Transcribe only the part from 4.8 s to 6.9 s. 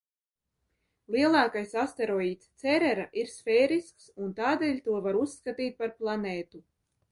to var uzskatīt par planētu.